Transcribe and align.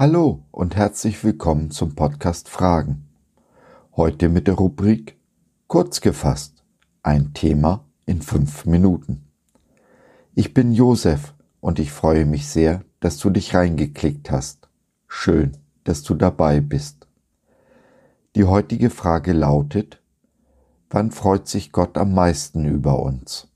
Hallo 0.00 0.44
und 0.52 0.76
herzlich 0.76 1.24
willkommen 1.24 1.72
zum 1.72 1.96
Podcast 1.96 2.48
Fragen. 2.48 3.08
Heute 3.96 4.28
mit 4.28 4.46
der 4.46 4.54
Rubrik 4.54 5.18
Kurz 5.66 6.00
gefasst. 6.00 6.62
Ein 7.02 7.34
Thema 7.34 7.84
in 8.06 8.22
fünf 8.22 8.64
Minuten. 8.64 9.24
Ich 10.36 10.54
bin 10.54 10.70
Josef 10.70 11.34
und 11.58 11.80
ich 11.80 11.90
freue 11.90 12.26
mich 12.26 12.46
sehr, 12.46 12.84
dass 13.00 13.18
du 13.18 13.28
dich 13.30 13.56
reingeklickt 13.56 14.30
hast. 14.30 14.68
Schön, 15.08 15.56
dass 15.82 16.04
du 16.04 16.14
dabei 16.14 16.60
bist. 16.60 17.08
Die 18.36 18.44
heutige 18.44 18.90
Frage 18.90 19.32
lautet, 19.32 20.00
wann 20.90 21.10
freut 21.10 21.48
sich 21.48 21.72
Gott 21.72 21.98
am 21.98 22.14
meisten 22.14 22.64
über 22.66 23.00
uns? 23.00 23.48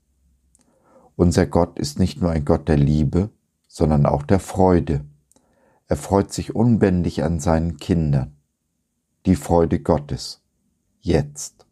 Unser 1.15 1.45
Gott 1.45 1.79
ist 1.79 1.99
nicht 1.99 2.21
nur 2.21 2.31
ein 2.31 2.43
Gott 2.43 2.67
der 2.67 2.75
Liebe, 2.75 3.29
sondern 3.69 4.05
auch 4.05 4.23
der 4.23 4.41
Freude 4.41 5.05
er 5.87 5.97
freut 5.97 6.31
sich 6.31 6.55
unbändig 6.55 7.23
an 7.23 7.39
seinen 7.39 7.77
Kindern. 7.77 8.37
Die 9.25 9.35
Freude 9.35 9.79
Gottes. 9.79 10.41
Jetzt. 11.01 11.65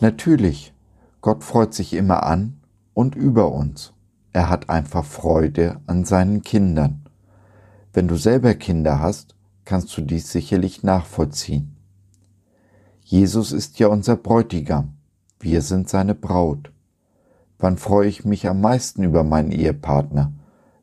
Natürlich, 0.00 0.72
Gott 1.20 1.44
freut 1.44 1.74
sich 1.74 1.92
immer 1.92 2.22
an 2.22 2.60
und 2.94 3.14
über 3.14 3.52
uns. 3.52 3.92
Er 4.32 4.48
hat 4.48 4.70
einfach 4.70 5.04
Freude 5.04 5.80
an 5.86 6.06
seinen 6.06 6.40
Kindern. 6.40 7.04
Wenn 7.92 8.08
du 8.08 8.16
selber 8.16 8.54
Kinder 8.54 9.00
hast, 9.00 9.36
kannst 9.70 9.96
du 9.96 10.02
dies 10.02 10.32
sicherlich 10.32 10.82
nachvollziehen. 10.82 11.76
Jesus 13.04 13.52
ist 13.52 13.78
ja 13.78 13.86
unser 13.86 14.16
Bräutigam, 14.16 14.96
wir 15.38 15.62
sind 15.62 15.88
seine 15.88 16.16
Braut. 16.16 16.72
Wann 17.56 17.78
freue 17.78 18.08
ich 18.08 18.24
mich 18.24 18.48
am 18.48 18.60
meisten 18.60 19.04
über 19.04 19.22
meinen 19.22 19.52
Ehepartner? 19.52 20.32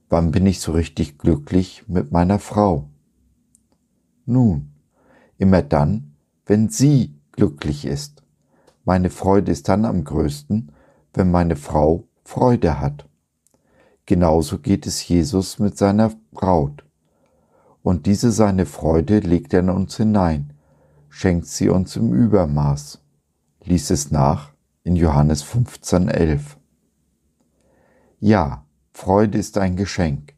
Wann 0.08 0.32
bin 0.32 0.46
ich 0.46 0.62
so 0.62 0.72
richtig 0.72 1.18
glücklich 1.18 1.84
mit 1.90 2.14
meiner 2.14 2.40
Frau? 2.40 2.88
Nun, 4.26 4.72
immer 5.38 5.64
dann, 5.64 6.16
wenn 6.46 6.70
sie 6.70 7.20
glücklich 7.34 7.84
ist. 7.84 8.24
Meine 8.86 9.10
Freude 9.10 9.52
ist 9.52 9.68
dann 9.68 9.84
am 9.84 10.06
größten, 10.06 10.72
wenn 11.14 11.30
meine 11.30 11.58
Frau 11.58 12.06
Freude 12.24 12.80
hat. 12.80 13.10
Genauso 14.06 14.60
geht 14.60 14.88
es 14.88 15.06
Jesus 15.06 15.60
mit 15.60 15.78
seiner 15.78 16.14
Braut 16.32 16.87
und 17.88 18.06
diese 18.06 18.34
seine 18.34 18.66
Freude 18.66 19.20
legt 19.20 19.54
er 19.54 19.62
in 19.62 19.70
uns 19.70 19.96
hinein, 19.96 20.52
schenkt 21.08 21.48
sie 21.48 21.70
uns 21.70 21.96
im 21.96 22.14
Übermaß. 22.14 23.00
Lies 23.64 23.92
es 23.92 24.12
nach 24.12 24.52
in 24.84 24.98
Johannes 24.98 25.42
15, 25.44 26.10
11. 26.10 26.58
Ja, 28.20 28.66
Freude 28.92 29.38
ist 29.38 29.58
ein 29.58 29.78
Geschenk. 29.78 30.34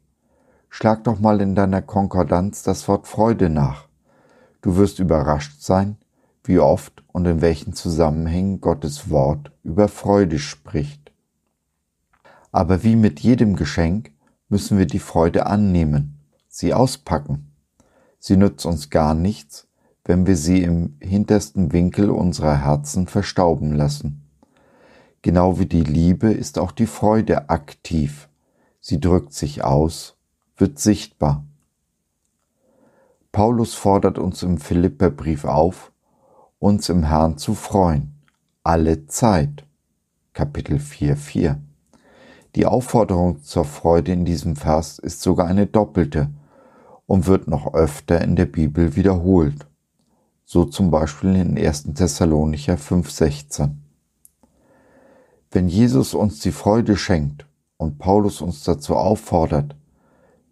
Schlag 0.70 1.04
doch 1.06 1.20
mal 1.20 1.42
in 1.42 1.56
deiner 1.56 1.82
Konkordanz 1.82 2.62
das 2.62 2.88
Wort 2.88 3.08
Freude 3.08 3.50
nach. 3.50 3.88
Du 4.62 4.76
wirst 4.76 5.00
überrascht 5.00 5.64
sein, 5.64 5.98
wie 6.44 6.60
oft 6.60 7.04
und 7.08 7.26
in 7.26 7.42
welchen 7.42 7.74
Zusammenhängen 7.74 8.62
Gottes 8.62 9.10
Wort 9.10 9.52
über 9.64 9.88
Freude 9.88 10.38
spricht. 10.38 11.12
Aber 12.52 12.84
wie 12.84 12.96
mit 12.96 13.22
jedem 13.22 13.56
Geschenk 13.56 14.12
müssen 14.50 14.78
wir 14.78 14.86
die 14.86 15.00
Freude 15.00 15.48
annehmen 15.48 16.19
sie 16.50 16.74
auspacken. 16.74 17.52
Sie 18.20 18.36
nützt 18.36 18.66
uns 18.66 18.90
gar 18.90 19.14
nichts, 19.14 19.68
wenn 20.04 20.26
wir 20.26 20.36
sie 20.36 20.64
im 20.64 20.98
hintersten 21.00 21.72
Winkel 21.72 22.10
unserer 22.10 22.58
Herzen 22.58 23.08
verstauben 23.08 23.74
lassen. 23.74 24.26
Genau 25.22 25.60
wie 25.60 25.68
die 25.68 25.84
Liebe 25.84 26.32
ist 26.32 26.58
auch 26.58 26.72
die 26.72 26.88
Freude 26.88 27.50
aktiv. 27.50 28.28
Sie 28.82 29.00
drückt 29.00 29.34
sich 29.34 29.64
aus, 29.64 30.18
wird 30.58 30.80
sichtbar. 30.80 31.46
Paulus 33.32 33.76
fordert 33.76 34.18
uns 34.18 34.42
im 34.42 34.58
Philipperbrief 34.58 35.46
auf, 35.46 35.92
uns 36.58 36.90
im 36.90 37.04
Herrn 37.04 37.38
zu 37.38 37.54
freuen, 37.54 38.16
alle 38.64 39.06
Zeit. 39.06 39.66
Kapitel 40.34 40.80
4, 40.80 41.16
4. 41.16 41.62
Die 42.56 42.66
Aufforderung 42.66 43.44
zur 43.44 43.66
Freude 43.66 44.12
in 44.12 44.26
diesem 44.26 44.56
Vers 44.56 44.98
ist 44.98 45.22
sogar 45.22 45.48
eine 45.48 45.68
doppelte 45.68 46.30
und 47.10 47.26
wird 47.26 47.48
noch 47.48 47.74
öfter 47.74 48.22
in 48.22 48.36
der 48.36 48.46
Bibel 48.46 48.96
wiederholt. 48.96 49.66
So 50.46 50.64
zum 50.64 50.92
Beispiel 50.92 51.36
in 51.36 51.58
1. 51.58 51.96
Thessalonicher 51.96 52.76
5,16. 52.76 53.72
Wenn 55.50 55.70
Jesus 55.70 56.14
uns 56.14 56.40
die 56.40 56.52
Freude 56.52 56.96
schenkt 56.96 57.48
und 57.78 57.98
Paulus 57.98 58.42
uns 58.42 58.64
dazu 58.64 58.96
auffordert, 58.96 59.76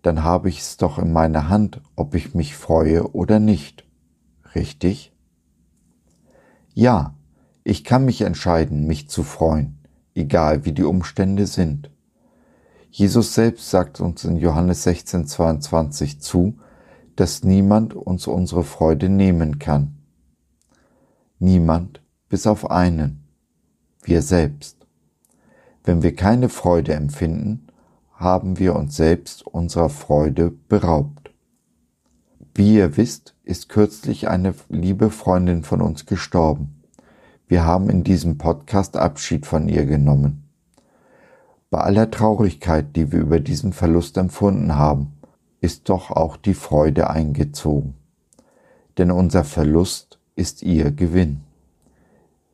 dann 0.02 0.24
habe 0.24 0.50
ich 0.50 0.62
es 0.62 0.78
doch 0.78 0.98
in 0.98 1.14
meiner 1.14 1.48
Hand, 1.48 1.80
ob 1.96 2.16
ich 2.16 2.34
mich 2.34 2.56
freue 2.56 3.12
oder 3.14 3.40
nicht. 3.40 3.86
Richtig? 4.56 5.14
Ja, 6.74 7.14
ich 7.64 7.84
kann 7.84 8.04
mich 8.04 8.22
entscheiden, 8.22 8.88
mich 8.88 9.10
zu 9.10 9.22
freuen, 9.22 9.78
egal 10.16 10.66
wie 10.66 10.72
die 10.72 10.86
Umstände 10.86 11.46
sind. 11.46 11.92
Jesus 12.90 13.34
selbst 13.34 13.70
sagt 13.70 14.00
uns 14.00 14.24
in 14.24 14.38
Johannes 14.38 14.84
16, 14.84 15.28
22 15.28 16.20
zu, 16.22 16.58
dass 17.16 17.44
niemand 17.44 17.94
uns 17.94 18.28
unsere 18.28 18.64
Freude 18.64 19.10
nehmen 19.10 19.60
kann. 19.60 19.98
Niemand 21.40 22.02
bis 22.30 22.48
auf 22.48 22.70
einen, 22.72 23.24
wir 24.04 24.22
selbst. 24.22 24.78
Wenn 25.84 26.04
wir 26.04 26.16
keine 26.16 26.50
Freude 26.50 26.94
empfinden, 26.94 27.68
haben 28.14 28.58
wir 28.58 28.76
uns 28.76 28.96
selbst 28.96 29.46
unserer 29.46 29.90
Freude 29.90 30.52
beraubt. 30.52 31.32
Wie 32.54 32.76
ihr 32.76 32.98
wisst, 32.98 33.36
ist 33.44 33.70
kürzlich 33.70 34.28
eine 34.28 34.56
liebe 34.70 35.12
Freundin 35.12 35.64
von 35.64 35.82
uns 35.82 36.08
gestorben. 36.08 36.82
Wir 37.48 37.64
haben 37.64 37.90
in 37.90 38.04
diesem 38.04 38.38
Podcast 38.38 38.98
Abschied 38.98 39.46
von 39.46 39.70
ihr 39.70 39.86
genommen. 39.86 40.47
Bei 41.70 41.82
aller 41.82 42.10
Traurigkeit, 42.10 42.96
die 42.96 43.12
wir 43.12 43.20
über 43.20 43.42
diesen 43.42 43.74
Verlust 43.74 44.16
empfunden 44.18 44.76
haben, 44.76 45.18
ist 45.60 45.90
doch 45.90 46.12
auch 46.12 46.38
die 46.38 46.54
Freude 46.54 47.10
eingezogen. 47.10 47.96
Denn 48.98 49.12
unser 49.12 49.44
Verlust 49.44 50.18
ist 50.36 50.64
ihr 50.64 50.92
Gewinn. 50.92 51.42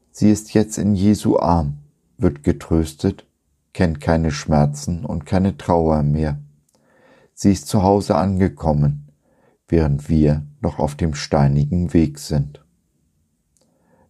Sie 0.10 0.32
ist 0.32 0.56
jetzt 0.56 0.80
in 0.80 0.96
Jesu 0.96 1.38
Arm, 1.38 1.78
wird 2.18 2.44
getröstet, 2.44 3.28
kennt 3.72 4.02
keine 4.02 4.32
Schmerzen 4.32 5.06
und 5.06 5.28
keine 5.28 5.58
Trauer 5.58 6.02
mehr. 6.02 6.40
Sie 7.36 7.52
ist 7.52 7.68
zu 7.68 7.84
Hause 7.84 8.16
angekommen, 8.16 9.10
während 9.68 10.10
wir 10.10 10.44
noch 10.60 10.80
auf 10.80 10.96
dem 10.96 11.14
steinigen 11.14 11.94
Weg 11.94 12.18
sind. 12.18 12.66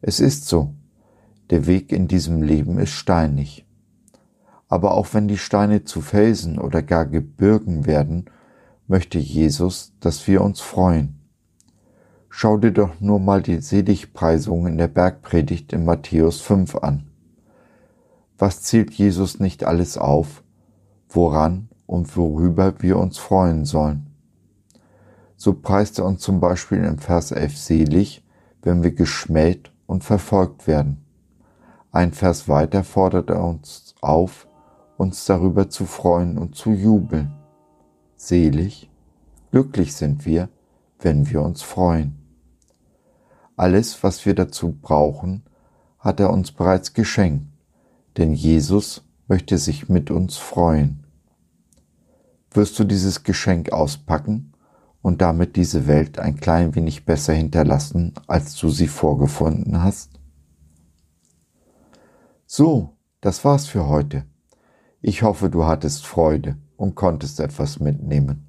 Es 0.02 0.22
ist 0.22 0.48
so, 0.48 0.74
der 1.50 1.66
Weg 1.68 1.92
in 1.92 2.08
diesem 2.08 2.42
Leben 2.42 2.78
ist 2.80 2.92
steinig 2.92 3.66
aber 4.68 4.94
auch 4.94 5.14
wenn 5.14 5.28
die 5.28 5.38
Steine 5.38 5.84
zu 5.84 6.02
Felsen 6.02 6.60
oder 6.60 6.82
gar 6.82 7.06
Gebirgen 7.06 7.86
werden, 7.86 8.26
möchte 8.88 9.20
Jesus, 9.20 9.94
dass 10.00 10.28
wir 10.28 10.42
uns 10.42 10.60
freuen. 10.62 11.20
Schau 12.30 12.58
dir 12.58 12.72
doch 12.72 13.00
nur 13.00 13.20
mal 13.20 13.42
die 13.42 13.62
Seligpreisung 13.62 14.66
in 14.66 14.78
der 14.78 14.88
Bergpredigt 14.88 15.72
in 15.72 15.86
Matthäus 15.86 16.42
5 16.42 16.76
an. 16.78 17.04
Was 18.40 18.64
zählt 18.64 18.94
Jesus 18.94 19.40
nicht 19.40 19.64
alles 19.64 19.98
auf, 19.98 20.44
woran 21.10 21.70
und 21.86 22.18
worüber 22.18 22.74
wir 22.80 22.98
uns 22.98 23.20
freuen 23.20 23.66
sollen? 23.66 24.08
So 25.36 25.54
preist 25.54 26.00
er 26.00 26.06
uns 26.06 26.22
zum 26.22 26.40
Beispiel 26.40 26.84
im 26.84 26.98
Vers 26.98 27.32
11 27.32 27.58
selig, 27.58 28.24
wenn 28.64 28.82
wir 28.82 28.92
geschmäht 28.92 29.72
und 29.86 30.04
verfolgt 30.04 30.68
werden. 30.68 31.06
Ein 31.92 32.14
Vers 32.14 32.50
weiter 32.50 32.84
fordert 32.84 33.30
er 33.30 33.44
uns 33.44 33.94
auf, 34.02 34.48
uns 35.04 35.26
darüber 35.26 35.70
zu 35.70 35.86
freuen 35.86 36.38
und 36.38 36.56
zu 36.56 36.72
jubeln. 36.72 37.32
Selig, 38.16 38.90
glücklich 39.52 39.94
sind 39.94 40.26
wir, 40.26 40.50
wenn 41.00 41.30
wir 41.30 41.42
uns 41.42 41.62
freuen. 41.62 42.16
Alles, 43.56 44.02
was 44.02 44.26
wir 44.26 44.34
dazu 44.34 44.72
brauchen, 44.82 45.44
hat 46.00 46.20
er 46.20 46.32
uns 46.32 46.52
bereits 46.52 46.94
geschenkt, 46.94 47.46
denn 48.18 48.34
Jesus 48.34 49.04
möchte 49.28 49.58
sich 49.58 49.90
mit 49.90 50.10
uns 50.10 50.38
freuen. 50.38 51.06
Wirst 52.52 52.80
du 52.80 52.84
dieses 52.84 53.24
Geschenk 53.24 53.72
auspacken 53.72 54.54
und 55.02 55.22
damit 55.22 55.56
diese 55.56 55.86
Welt 55.86 56.18
ein 56.18 56.38
klein 56.38 56.76
wenig 56.76 57.06
besser 57.06 57.34
hinterlassen, 57.34 58.14
als 58.28 58.56
du 58.56 58.70
sie 58.70 58.88
vorgefunden 58.88 59.84
hast? 59.84 60.12
So, 62.46 62.96
das 63.22 63.44
war's 63.44 63.68
für 63.68 63.88
heute. 63.88 64.26
Ich 65.06 65.22
hoffe, 65.22 65.50
du 65.50 65.66
hattest 65.66 66.06
Freude 66.06 66.56
und 66.78 66.96
konntest 66.96 67.42
etwas 67.42 67.82
mitnehmen. 67.82 68.48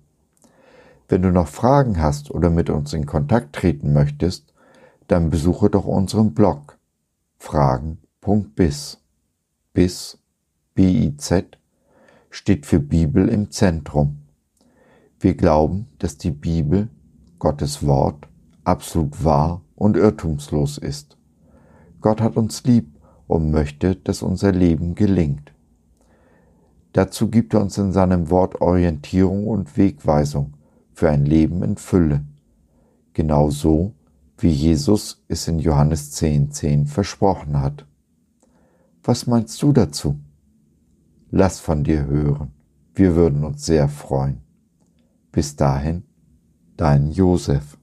Wenn 1.09 1.23
du 1.23 1.33
noch 1.33 1.49
Fragen 1.49 2.01
hast 2.01 2.31
oder 2.31 2.49
mit 2.49 2.71
uns 2.71 2.93
in 2.93 3.06
Kontakt 3.06 3.56
treten 3.56 3.93
möchtest, 3.93 4.55
dann 5.09 5.31
besuche 5.31 5.69
doch 5.69 5.85
unseren 5.85 6.33
Blog 6.33 6.79
fragen.biz. 7.39 8.99
Biz, 9.73 10.19
B-I-Z, 10.77 11.59
steht 12.31 12.67
für 12.67 12.79
Bibel 12.79 13.29
im 13.29 13.51
Zentrum. 13.51 14.21
Wir 15.19 15.35
glauben, 15.35 15.89
dass 15.99 16.19
die 16.19 16.31
Bibel, 16.31 16.89
Gottes 17.41 17.85
Wort, 17.85 18.29
absolut 18.62 19.25
wahr 19.25 19.62
und 19.75 19.97
irrtumslos 19.97 20.79
ist. 20.79 21.19
Gott 22.01 22.21
hat 22.21 22.37
uns 22.37 22.62
lieb 22.62 22.95
und 23.27 23.51
möchte, 23.51 23.97
dass 23.97 24.23
unser 24.23 24.53
Leben 24.53 24.95
gelingt. 24.95 25.54
Dazu 26.94 27.29
gibt 27.29 27.55
er 27.55 27.61
uns 27.61 27.76
in 27.76 27.91
seinem 27.91 28.31
Wort 28.31 28.61
Orientierung 28.61 29.49
und 29.49 29.76
Wegweisung 29.76 30.55
für 30.93 31.11
ein 31.11 31.26
Leben 31.26 31.64
in 31.64 31.76
Fülle, 31.76 32.25
genau 33.14 33.50
so, 33.50 33.94
wie 34.38 34.50
Jesus 34.50 35.25
es 35.26 35.49
in 35.49 35.58
Johannes 35.58 36.17
10,10 36.17 36.50
10 36.50 36.87
versprochen 36.87 37.61
hat. 37.61 37.85
Was 39.02 39.26
meinst 39.26 39.61
du 39.61 39.73
dazu? 39.73 40.20
Lass 41.32 41.58
von 41.58 41.82
dir 41.82 42.06
hören, 42.06 42.52
wir 42.94 43.17
würden 43.17 43.43
uns 43.43 43.67
sehr 43.67 43.88
freuen. 43.88 44.43
Bis 45.32 45.56
dahin, 45.56 46.05
dein 46.76 47.11
Josef. 47.11 47.76